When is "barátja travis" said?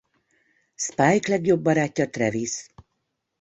1.63-2.67